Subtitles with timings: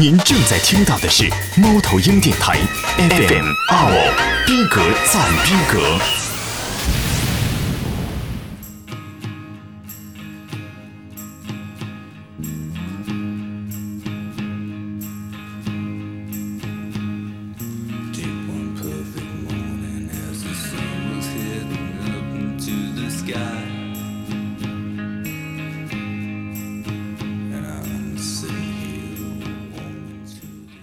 [0.00, 2.58] 您正在听到的是猫头鹰电台
[2.96, 4.80] FM 二五，逼格
[5.12, 6.29] 赞逼格。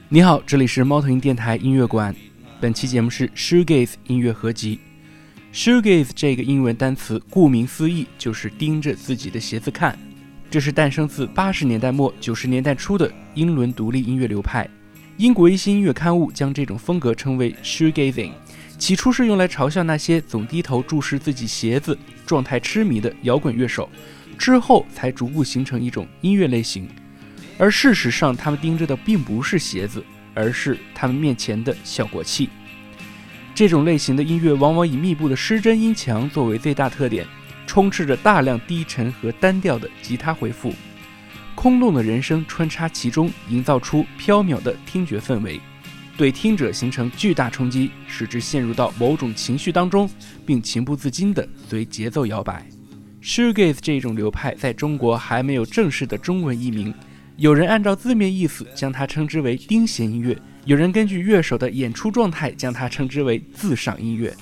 [0.09, 2.15] 你好，这里是猫头鹰电台音乐馆。
[2.61, 4.79] 本期节目是 Shoegaze 音乐合集。
[5.51, 9.99] Shoegaze 这个英文单词，顾名思义就是盯着自己的鞋子看。
[10.49, 14.65] 这是诞生自八十年代末九十年代初的英伦独立音乐流派。
[15.17, 18.31] 英国一些音乐刊物将这种风格称为 Shoegazing。
[18.77, 23.89] 起初是用来嘲笑那些总低头注视自己鞋子、状态痴迷的摇滚乐手，
[24.37, 26.87] 之后才逐步形成一种音乐类型。
[27.57, 30.03] 而事实上，他们盯着的并不是鞋子，
[30.33, 32.49] 而是他们面前的效果器。
[33.55, 37.25] 这种类型的音乐往往以密布的失真音墙作为最大特点，
[37.65, 40.71] 充斥着大量低沉和单调的吉他回复，
[41.55, 45.59] 空洞的人声穿插其中，营造出飘渺的听觉氛围，
[46.15, 50.07] 对听者形成巨大冲击，使之陷入到某种情绪当中，
[50.45, 52.63] 并情不自禁地随节奏摇摆。
[53.23, 56.93] Shoegaze 这种流派在中国还没有正式的中文译名。
[57.37, 60.35] 有人按照字面意思将它称之为钉弦音乐，
[60.65, 64.33] 有人根据乐手的演出状态将它称之为自赏音乐。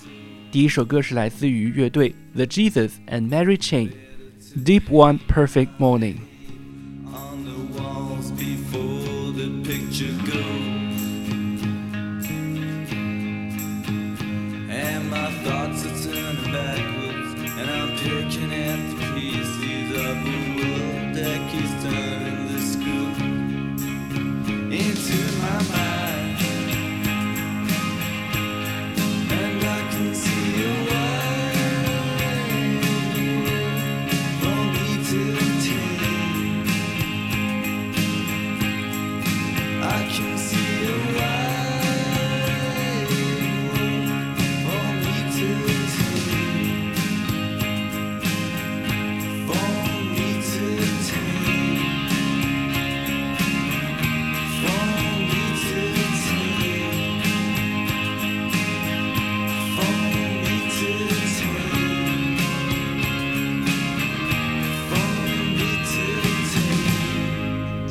[0.50, 3.90] 第一首歌是来自于乐队 The Jesus and Mary Chain，
[4.64, 6.14] 《Deep One Perfect Morning》。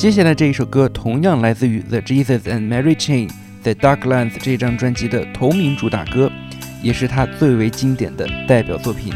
[0.04, 3.30] 接下来这一首歌同样来自于 The Jesus and Mary Chain
[3.62, 6.30] 在 Darklands 这张专辑的同名主打歌，
[6.82, 9.14] 也是他最为经典的代表作品。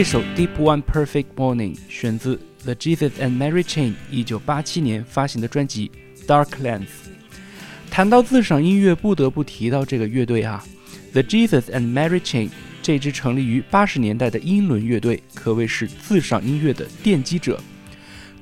[0.00, 5.90] 这首《Deep One Perfect Morning》选自 The Jesus and Mary Chain 一九八七年发行的专辑
[6.26, 6.86] 《Darklands》。
[7.90, 10.64] 谈到自赏音乐，不得不提到这个乐队啊
[11.12, 12.48] ，The Jesus and Mary Chain
[12.80, 17.60] 这支成立于八十年代的英伦乐队，可谓是自赏音乐的奠基者。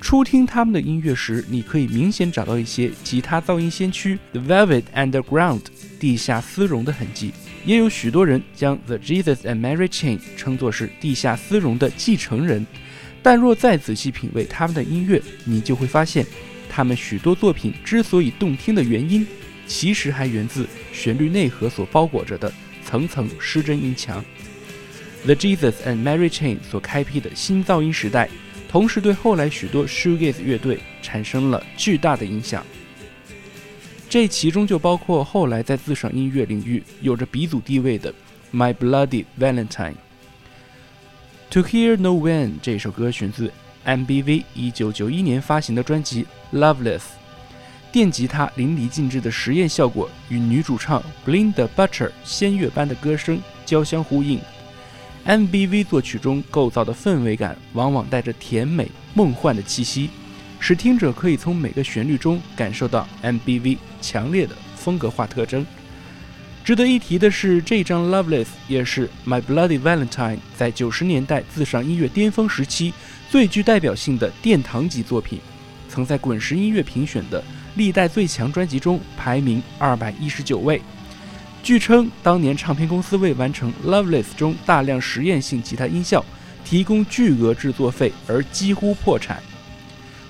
[0.01, 5.63] 初听他们的音乐时，你可以明显找到一些吉他噪音先驱 The Velvet Underground
[5.99, 7.33] 地下丝绒的痕迹。
[7.69, 12.67] 也有许多人将 The Jesus and Mary Chain 称作是地下丝绒的继承人，
[13.23, 16.25] 但若再仔细品味他们的音乐，你就会发现，
[16.71, 19.27] 他们许多作品之所以动听的原因，
[19.67, 22.51] 其实还源自旋律内核所包裹着的
[22.83, 24.25] 层层失真音墙。
[25.27, 28.31] The Jesus and Mary Chain 所开辟的新噪音时代，
[28.71, 32.65] 同时对后来许多 Shoegaze 乐队产生了巨大的影响。
[34.09, 38.11] 这其中就包括后来在自赏音乐领域有着鼻祖地位的
[38.53, 39.93] 《My Bloody Valentine》。
[41.51, 43.53] To Hear No When 这首歌选自
[43.85, 46.27] MBV 一九九一年发行的专辑
[46.59, 46.99] 《Loveless》，
[47.93, 54.41] 电吉他淋漓尽致的实验效果与女主唱 Blinda Butcher 仙乐般的歌声交相呼应。
[55.27, 60.09] MBV 作曲中构造的氛围感往往带着甜美梦幻的气息。
[60.61, 65.67] 使听者可以从每个旋律中感受到 MBV 强烈的风格化特征。
[66.65, 72.93] 值得一提的是，这张《Loveless》也是 My Bloody Valentine 在九十年代自上音乐巅峰时期
[73.31, 75.41] 最具代表性的殿堂级作品，
[75.89, 77.43] 曾在滚石音乐评选的
[77.77, 80.83] 历代最强专辑中排名二百一十九位。
[81.63, 86.23] 据称，当年唱片公司为完成《Loveless》中大量实验性吉他音效
[86.65, 89.43] 提供巨额制作费而几乎破产。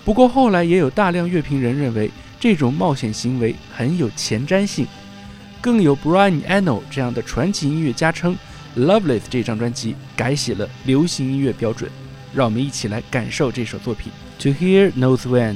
[0.04, 2.10] 不过后来也有大量乐评人认为
[2.40, 4.87] 这种冒险行为很有前瞻性，
[5.61, 8.37] 更有 Brian Eno 这样的传奇音乐家称
[8.80, 11.90] 《Loveless》这张专辑改写了流行音乐标准。
[12.35, 15.54] 让我们一起来感受这首作品《To Hear Knows When》。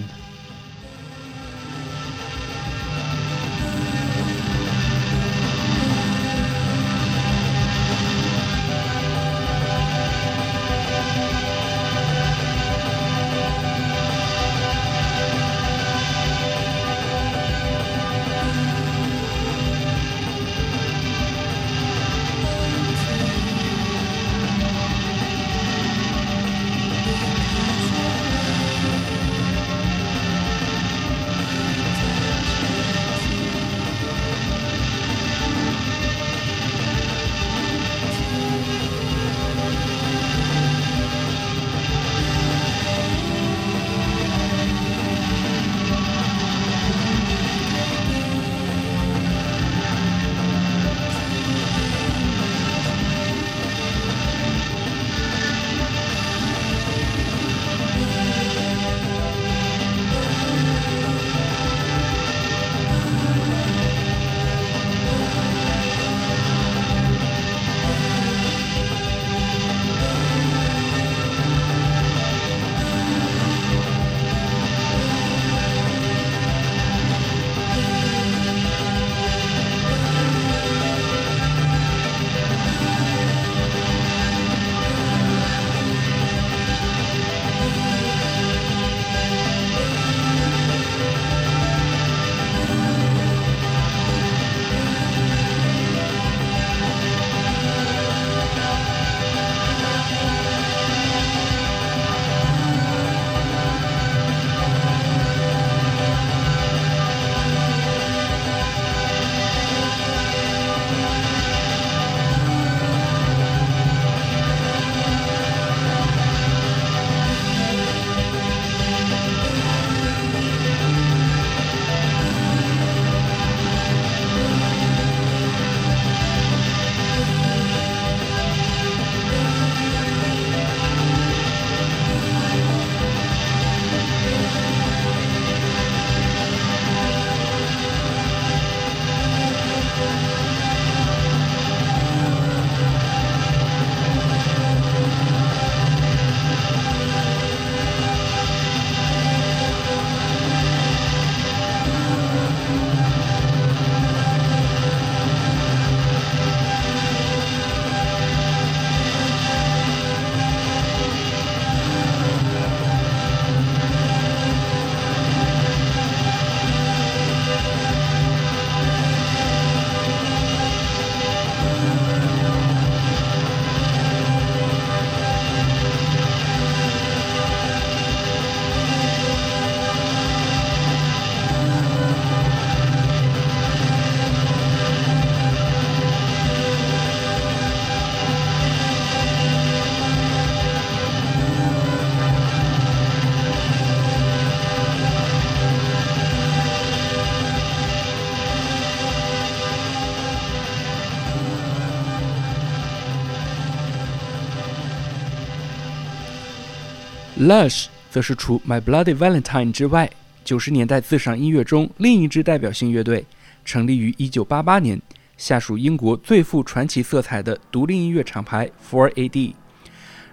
[207.43, 210.09] Lush 则是除 My Bloody Valentine 之外，
[210.45, 213.27] 九十年代自赏音乐中另一支代表性乐队，
[213.65, 215.03] 成立于一九八八年，
[215.37, 219.55] 下属英国最富传奇色彩的独立音乐厂牌 for ad。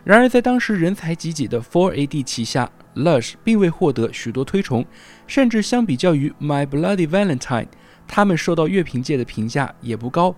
[0.03, 4.85] 然而，在当时人才济济的 for ad 旗下，Lush 并未获得许多推崇，
[5.25, 7.69] 甚至相比较于 My Bloody Valentine，
[8.07, 10.35] 他们受到乐评界的评价也不高。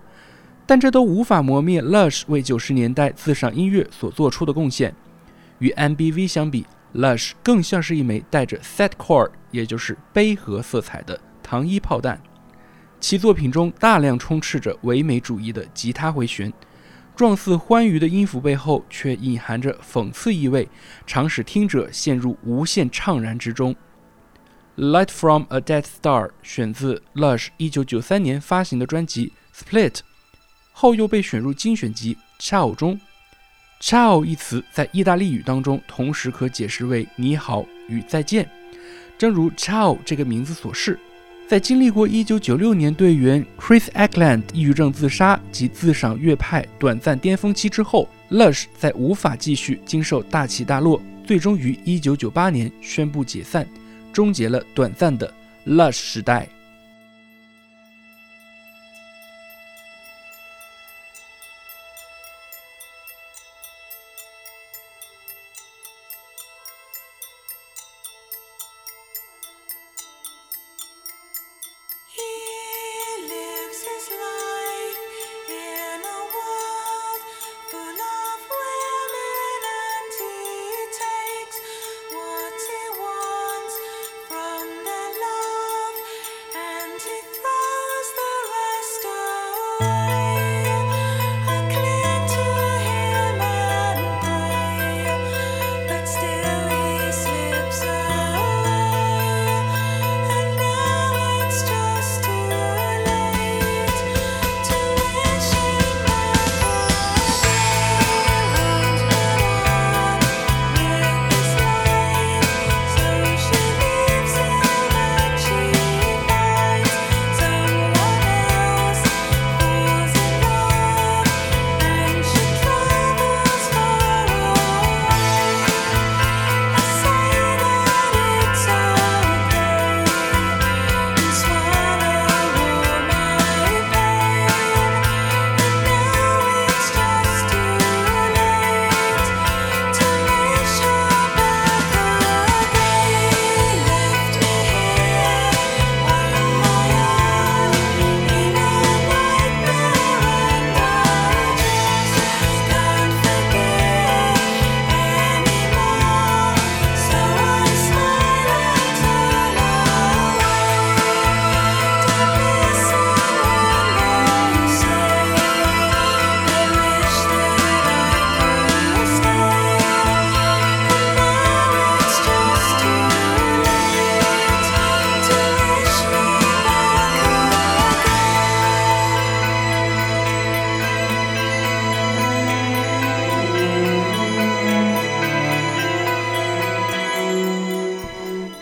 [0.65, 4.95] 但这都无法磨灭 Lush 为九十年代自赏音乐所做出的贡献。
[5.61, 12.21] 与 MBV 相比，Lush 更像是一枚带着 Setcore，也就是悲和色彩的糖衣炮弹。
[12.99, 16.51] 其作品中大量充斥着唯美主义的吉他回旋，
[17.15, 20.67] 状似欢愉的音符背后却隐含着讽刺意味，
[21.05, 23.75] 常使听者陷入无限怅然之中。
[24.77, 29.99] Light from a Dead Star 选自 Lush 1993年发行的专辑 Split，
[30.71, 32.99] 后又被选入精选集 Ciao 中。
[33.81, 38.47] Ciao 一词在意大利语当中，同时可解释为“你好”与“再见”。
[39.17, 40.99] 正如 Ciao 这个名字所示，
[41.47, 53.67] 在经历过1996年队员 Chris Ackland 抑郁症自杀及自赏乐派短暂巅峰期之后，Lush 在无法继续经受大起大落，最终于1998年宣布解散，
[54.13, 55.33] 终结了短暂的
[55.65, 56.47] Lush 时代。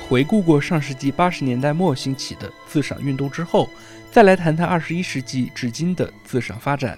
[0.09, 3.69] 回顾过上世纪八十年代末兴起的自赏运动之后，
[4.11, 6.97] 再来谈谈二十一世纪至今的自赏发展。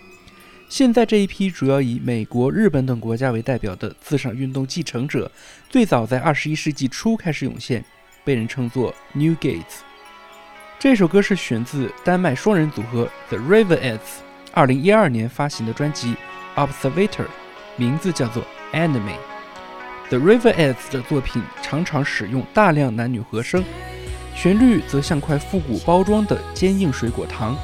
[0.69, 5.29] 现在这一批主要以美国、日本等国家为代表的自赏运动继承者，
[5.69, 7.83] 最早在二十一世纪初开始涌现，
[8.23, 9.81] 被人称作 New Gates。
[10.79, 14.21] 这首歌是选自丹麦双人组合 The r i v e r e t s
[14.53, 16.15] 二零一二年发行的专辑
[16.55, 17.27] Observator，
[17.75, 18.41] 名字叫做
[18.71, 19.30] Enemy。
[20.11, 23.63] The Riverettes 的作品常常使用大量男女和声，
[24.35, 27.57] 旋律则像块复古包装的坚硬水果糖，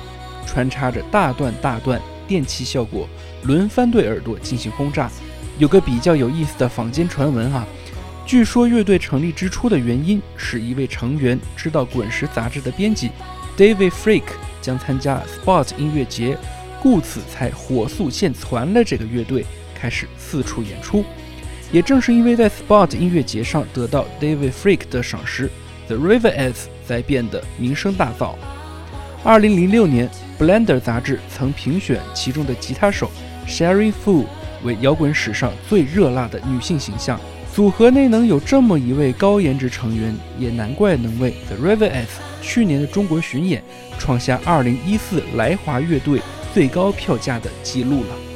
[0.46, 3.06] 穿插着大段大段电气效果，
[3.44, 5.12] 轮番对耳朵进行轰炸。
[5.58, 7.68] 有个比较有意思的坊间传闻啊，
[8.26, 13.12] 据说乐队成立之初的原因是一位成员知道《滚石》杂志的编辑
[13.58, 14.24] David Freak
[14.62, 16.38] 将参加 Sport 音乐节，
[16.82, 21.04] 故此才火速现传了这个乐队，开始四处演出。
[21.72, 25.50] 也正是因为在 Spot 音乐节上得到 David Freak 的赏识
[25.88, 26.56] ，The Riveras
[26.88, 28.36] 才变得名声大噪。
[29.24, 30.10] 2006年
[30.40, 33.12] ，Blender 杂志曾评选其中的吉他手
[33.48, 34.26] Sherry Fu
[34.64, 37.20] 为摇滚史上最热辣的女性形象。
[37.54, 43.64] 组合内能有这么一位高颜值成员，也难怪能为 The River S 去年的中国巡演
[43.98, 46.22] 创下2014来华乐队
[46.54, 48.27] 最高票价的记录了。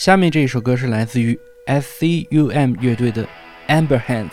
[0.00, 3.28] 下面这一首歌是来自于 S.C.U.M 乐队的
[3.68, 4.30] Amber Hands。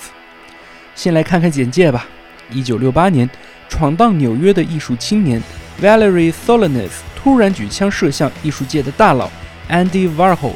[0.95, 2.08] 先来看看简介吧。
[2.49, 3.30] 一九六八年，
[3.67, 5.43] 闯荡纽约的艺术青年
[5.82, 9.30] Valerie Solanas 突然举枪射向艺术界的大佬
[9.69, 10.53] Andy Warhol。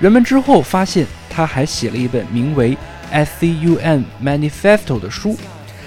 [0.00, 2.72] 人们之后发现，他还写了一本名为
[3.12, 5.38] 《S.C.U.M Manifesto》的书，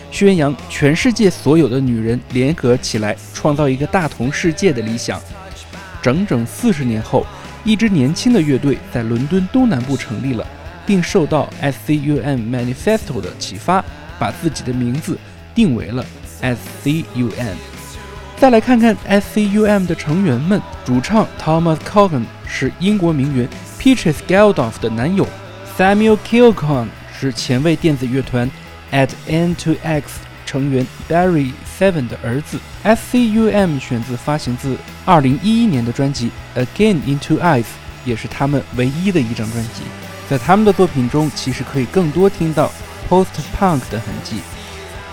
[0.09, 5.21] 宣扬全世界所有的女人联合起来，创造一个大同世界的理想。
[6.01, 7.27] 整整四十年后，
[7.67, 10.47] 一支年轻的乐队在伦敦东南部成立了，
[10.85, 13.83] 并受到 S.C.U.M Manifesto 的启发，
[14.17, 15.19] 把自己的名字
[15.53, 16.05] 定为了
[16.39, 17.57] S.C.U.M。
[18.37, 23.45] 再来看看 S.C.U.M 的成员们，主唱 Thomas Cogan 是英国名媛
[23.77, 25.27] Peaches Geldof 的男友
[25.77, 26.87] ，Samuel Kilcon
[27.19, 28.49] 是前卫电子乐团
[28.93, 32.59] At N to X 成员 Barry Seven 的儿子。
[32.83, 37.65] S.C.U.M 选自发行自2011年的专辑 Again Into Eyes，
[38.05, 39.83] 也是他们唯一的一张专辑。
[40.29, 42.71] 在他们的作品中，其实可以更多听到
[43.09, 44.37] post-punk 的痕迹。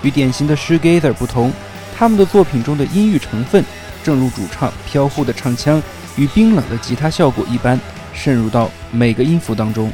[0.02, 1.52] 与典型的 shoegazer 不同，
[1.96, 3.64] 他们的作品中的音域成分，
[4.02, 5.82] 正如主唱飘忽的唱腔
[6.16, 7.78] 与冰冷的吉他效果一般，
[8.12, 9.90] 渗入到每个音符当中。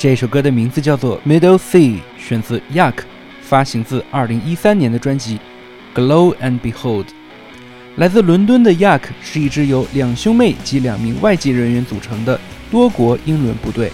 [0.00, 2.94] 这首歌的名字叫做《Middle Sea》，选自 Yak，
[3.42, 5.38] 发行自2013年的专辑
[5.94, 7.04] 《Glow and Behold》。
[7.96, 13.92] 来自伦敦的 Yak 是一支由两兄妹及两名外籍人员组成的多国英伦部队。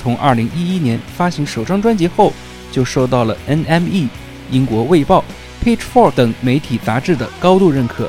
[0.00, 2.32] 从2011年发行首张专辑后，
[2.70, 4.06] 就受到了 NME、
[4.52, 5.24] 英国《卫报》、
[5.66, 8.08] Pitchfork 等媒体杂志的高度认可。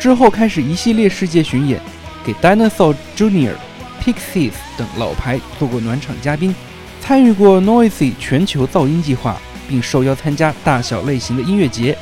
[0.00, 1.78] 之后开始一系列世界巡演，
[2.24, 3.56] 给 Dinosaur Jr.、
[4.02, 6.52] Pixies 等老牌做过暖场嘉宾，
[7.00, 11.96] 参与过 Noisy 全球噪音计划，并受邀参加大小类型的音乐节。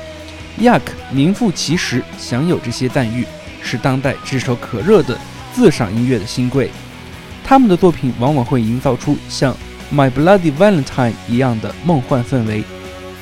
[0.58, 3.26] Yuck 名副其实，享有这些赞誉，
[3.62, 5.18] 是当代炙手可热的
[5.52, 6.70] 自赏音乐的新贵。
[7.44, 9.54] 他们的作品往往会营造出像
[9.94, 12.64] 《My Bloody Valentine》一样的梦幻氛围，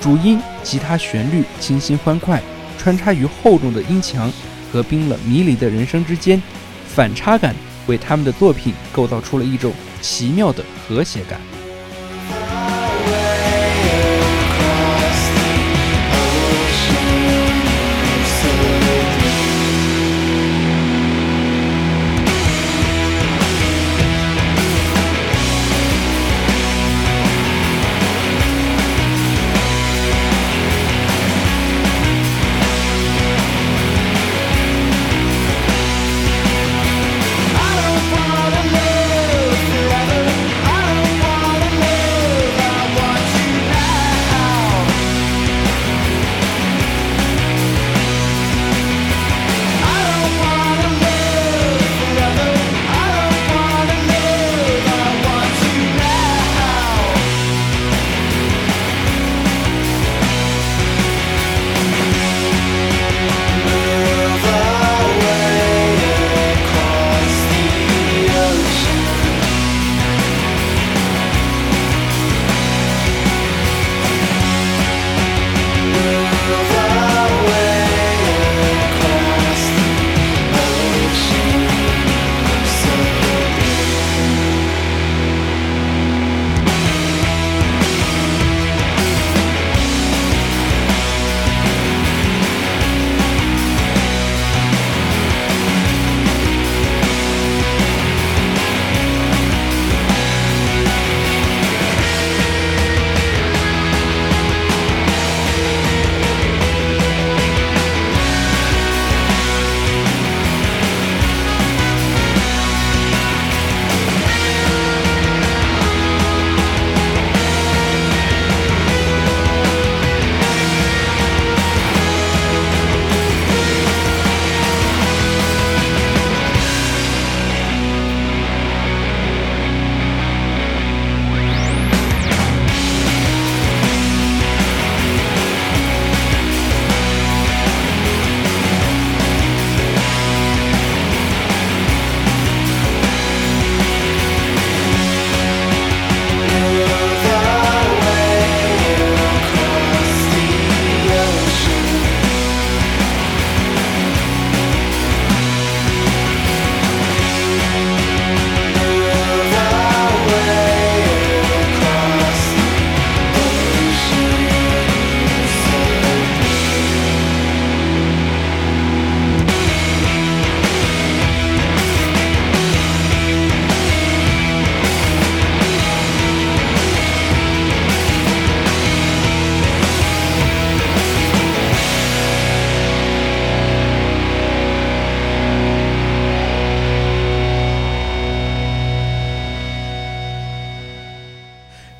[0.00, 2.40] 主音、吉他旋律清新欢快，
[2.78, 4.32] 穿插于厚重的音墙
[4.72, 6.40] 和冰冷迷离的人声之间，
[6.86, 7.52] 反差感。
[7.88, 11.57] 为他们的作品构造出了一种奇妙的和谐感。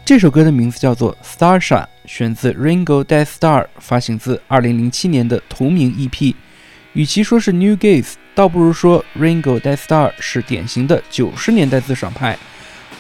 [0.09, 6.35] 这首歌的名字叫做《Starshine》，选自 Ringo Death Star，发行自2007年的同名 EP。
[6.95, 12.39] 与其说是 New Gaze，倒不如说 Ringo Death Star 是典型的九十年代自爽派。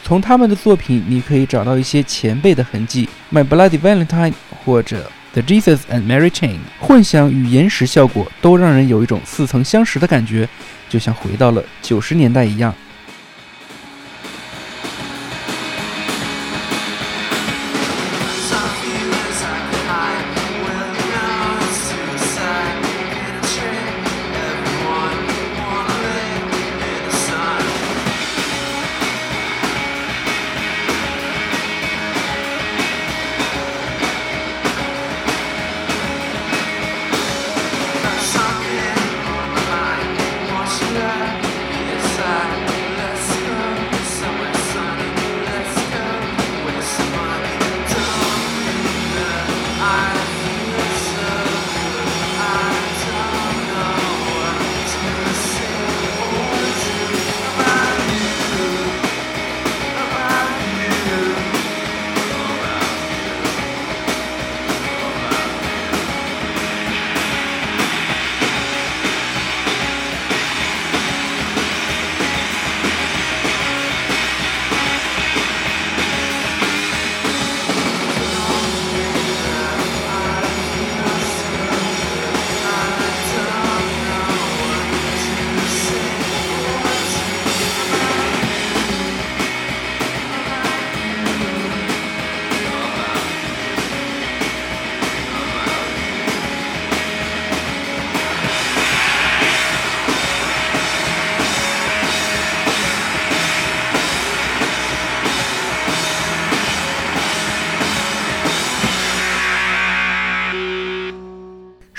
[0.05, 10.47] 从他们的作品，你可以找到一些前辈的痕迹，《My Bloody Valentine》或者《The Jesus and Mary Chain》，混响与延时效果都让人有一种似曾相识的感觉，
[10.91, 12.75] 就像回到了九十年代一样。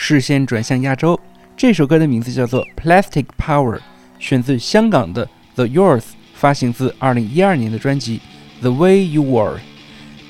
[0.09, 1.19] 视线转向亚洲，
[1.55, 3.75] 这首歌的名字叫做《Plastic Power》，
[4.17, 6.01] 选自香港的 The Yours，
[6.33, 8.19] 发行自2012年的专辑
[8.61, 9.57] 《The Way You Were》。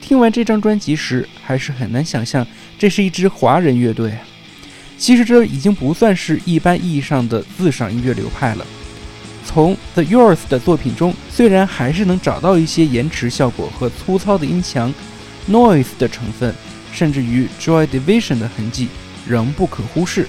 [0.02, 2.46] 听完这张专辑时，还是很难想象
[2.78, 4.12] 这是一支华人乐队。
[4.98, 8.68] 其实这已经不算是一般意义上的自赏音乐流派了。
[9.46, 14.94] 从 The Yours 的作品中，虽然还是能找到一些延迟效果和粗糙的音墙、
[15.50, 16.54] noise 的成分，
[16.92, 18.90] 甚至于 Joy Division 的痕迹。
[19.28, 20.28] 仍不可忽视。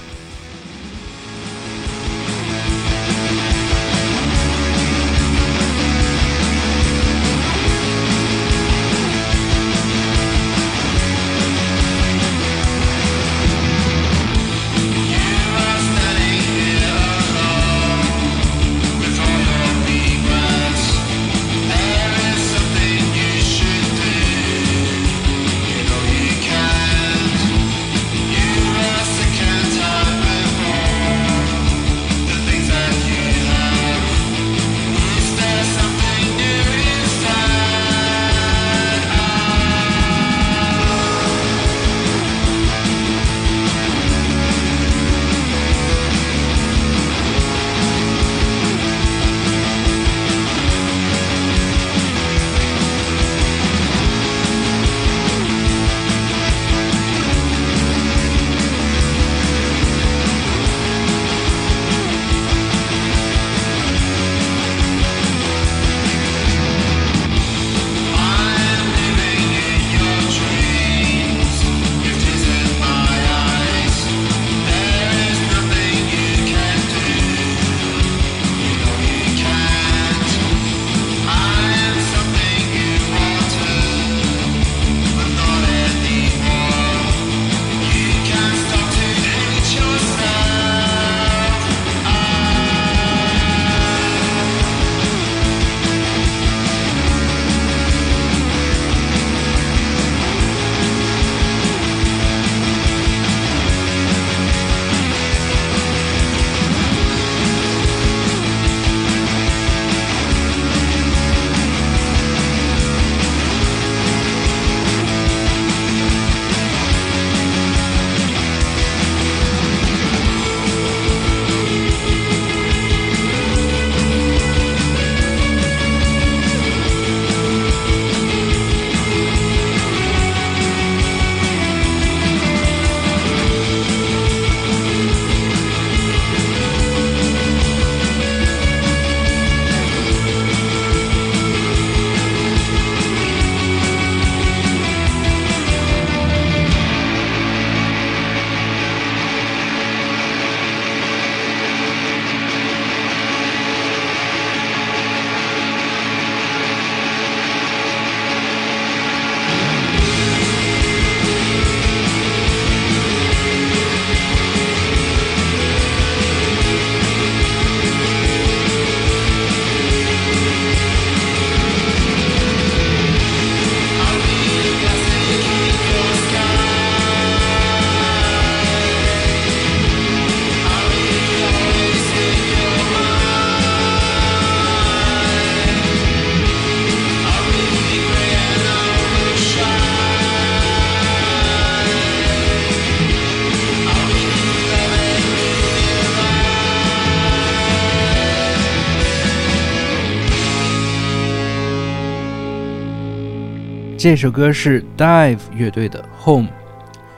[204.03, 206.49] 这首歌是 Dive 乐队的《Home》，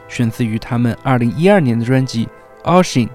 [0.10, 2.28] 选自于他们2012年的专辑
[2.70, 3.08] 《Ocean》。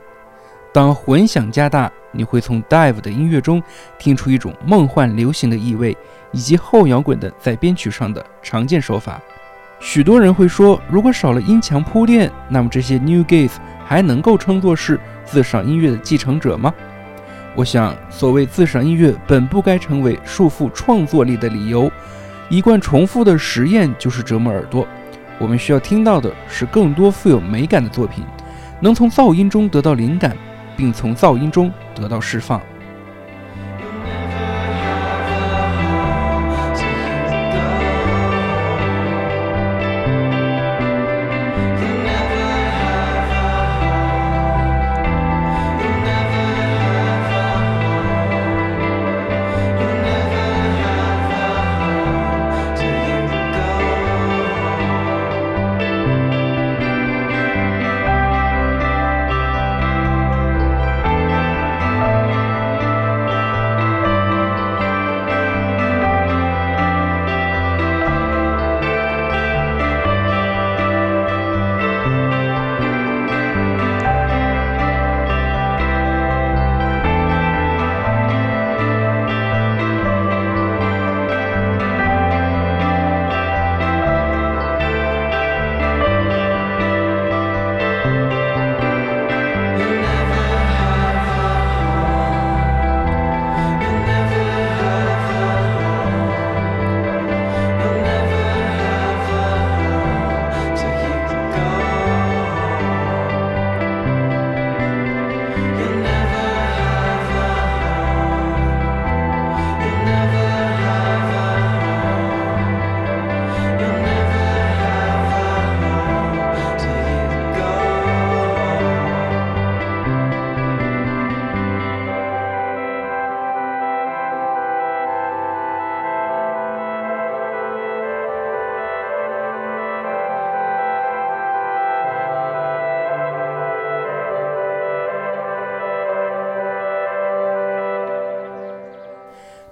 [0.73, 3.63] 当混响加大，你会从 Dive 的音乐中
[3.99, 5.95] 听出一种梦幻流行的意味，
[6.33, 9.21] 以及后摇滚的在编曲上的常见手法。
[9.81, 16.73] 许多人会说，如果少了音墙铺垫，那么这些 New Gaze 还能够称作是自赏音乐的继承者吗？
[17.55, 21.93] 我想，所谓自赏音乐本不该成为束缚创作力的理由。
[22.49, 24.87] 一贯重复的实验就是折磨耳朵。
[25.39, 28.25] 我们需要听到的是更多富有美感的作品，
[28.81, 30.37] 能从噪音中得到灵感，
[30.77, 32.61] 并从噪音中得到释放。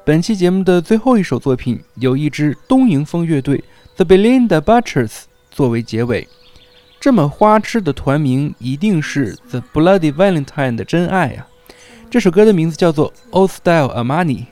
[0.07, 3.65] 本期节目的最后一首作品，由一支东瀛风乐队
[3.97, 6.29] The Belinda Butchers 作为结尾。
[7.01, 11.49] 这么花痴的团名，一定是 The Bloody Valentine 的真爱啊！
[12.09, 14.47] 这首歌的名字叫做 Old Style Armani。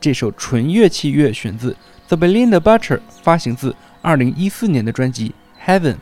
[0.00, 1.76] 这首纯乐器乐选自
[2.08, 5.32] The Belinda Butcher，发行自2014年的专辑
[5.64, 5.98] Heaven。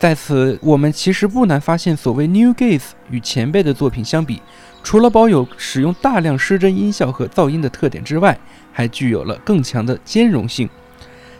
[0.00, 4.42] 在此，我们其实不难发现，所谓 New Gaze 与前辈的作品相比。
[4.86, 8.38] 除了保有使用大量失真音效和噪音的特点之外，
[8.72, 10.70] 还具有了更强的兼容性。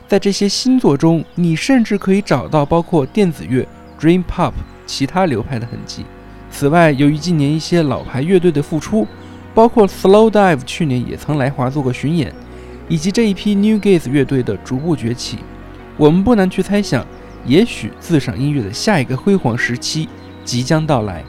[0.08, 3.64] 在这些新作中，你甚至可以找到包括电子乐、
[4.00, 4.50] Dream Pop、
[4.84, 6.04] 其他流派的痕迹。
[6.50, 9.06] 此外，由于近年一些老牌乐队的复出，
[9.54, 12.34] 包括 Slow Dive 去年也曾来华做过巡演，
[12.88, 15.38] 以及这一批 New Gaze 乐队的逐步崛起，
[15.96, 17.06] 我们不难去猜想，
[17.44, 20.08] 也许自赏音乐的下一个辉煌时期
[20.44, 21.22] 即将到来。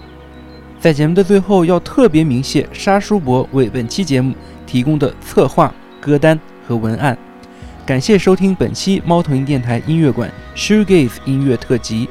[0.80, 4.34] 在节目的最后，要特别鸣谢沙叔伯为本期节目
[4.66, 7.18] 提供的策划、歌单和文案。
[7.84, 12.08] 感谢收听本期猫头鹰电台音乐馆 Shoegaze 音乐特辑。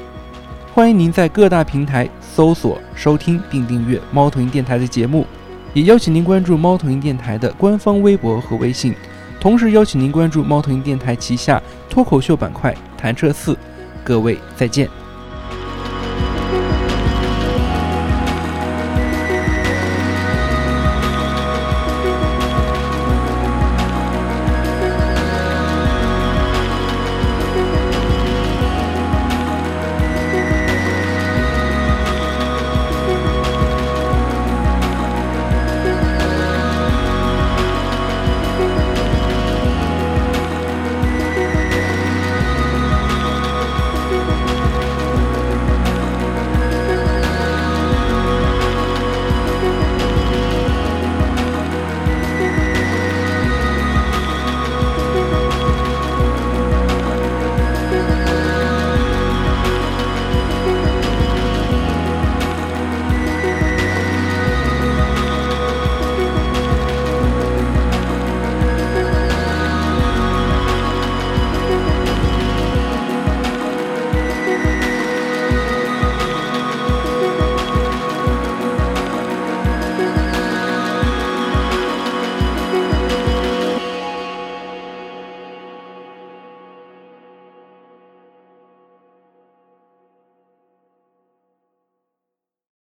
[0.75, 5.25] 欢迎您在各大平台搜索、收听并订阅猫头鹰电台的节目，
[5.73, 8.95] 也邀请您关注猫头鹰电台的官方微博和微信。
[9.39, 13.57] 同时邀请您关注猫头鹰电台旗下脱口秀板块“弹彻四”。
[14.03, 15.06] 各位再见。